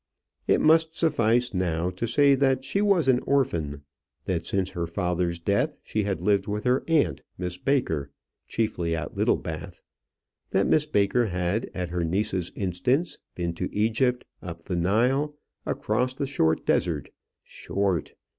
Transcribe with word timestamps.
It 0.47 0.61
must 0.61 0.97
suffice 0.97 1.53
now 1.53 1.91
to 1.91 2.07
say 2.07 2.33
that 2.33 2.63
she 2.65 2.81
was 2.81 3.07
an 3.07 3.19
orphan; 3.19 3.83
that 4.25 4.47
since 4.47 4.71
her 4.71 4.87
father's 4.87 5.37
death 5.37 5.75
she 5.83 6.01
had 6.01 6.19
lived 6.21 6.47
with 6.47 6.63
her 6.63 6.83
aunt, 6.87 7.21
Miss 7.37 7.59
Baker, 7.59 8.09
chiefly 8.47 8.95
at 8.95 9.15
Littlebath; 9.15 9.83
that 10.49 10.65
Miss 10.65 10.87
Baker 10.87 11.27
had, 11.27 11.69
at 11.75 11.89
her 11.89 12.03
niece's 12.03 12.51
instance, 12.55 13.19
been 13.35 13.53
to 13.53 13.69
Egypt, 13.75 14.25
up 14.41 14.63
the 14.63 14.75
Nile, 14.75 15.35
across 15.67 16.15
the 16.15 16.25
short 16.25 16.65
desert 16.65 17.11
(short!) 17.43 18.15